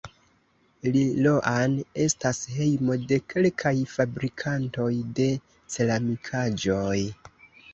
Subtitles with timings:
[0.93, 4.89] Liloan estas hejmo de kelkaj fabrikantoj
[5.21, 5.29] de
[5.77, 6.99] ceramikaĵoj.